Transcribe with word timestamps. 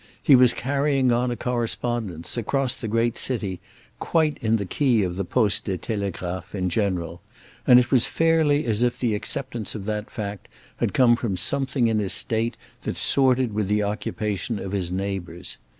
He 0.19 0.35
was 0.35 0.55
carrying 0.55 1.11
on 1.11 1.29
a 1.29 1.35
correspondence, 1.35 2.35
across 2.35 2.73
the 2.73 2.87
great 2.87 3.19
city, 3.19 3.59
quite 3.99 4.39
in 4.41 4.55
the 4.55 4.65
key 4.65 5.03
of 5.03 5.15
the 5.15 5.23
Postes 5.23 5.69
et 5.75 5.79
Télégraphes 5.81 6.55
in 6.55 6.69
general; 6.71 7.21
and 7.67 7.77
it 7.79 7.91
was 7.91 8.07
fairly 8.07 8.65
as 8.65 8.81
if 8.81 8.97
the 8.99 9.13
acceptance 9.13 9.75
of 9.75 9.85
that 9.85 10.09
fact 10.09 10.49
had 10.77 10.95
come 10.95 11.15
from 11.15 11.37
something 11.37 11.85
in 11.87 11.99
his 11.99 12.13
state 12.13 12.57
that 12.81 12.97
sorted 12.97 13.53
with 13.53 13.67
the 13.67 13.83
occupation 13.83 14.57
of 14.57 14.71
his 14.71 14.91
neighbours. 14.91 15.57